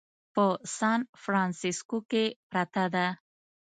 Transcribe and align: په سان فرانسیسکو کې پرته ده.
په 0.33 0.45
سان 0.77 0.99
فرانسیسکو 1.21 1.97
کې 2.09 2.23
پرته 2.51 2.83
ده. 2.93 3.07